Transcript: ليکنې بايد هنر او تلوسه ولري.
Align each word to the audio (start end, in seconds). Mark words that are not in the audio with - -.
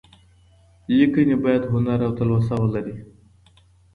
ليکنې 0.97 1.35
بايد 1.43 1.63
هنر 1.71 1.99
او 2.07 2.11
تلوسه 2.19 2.53
ولري. 2.61 2.95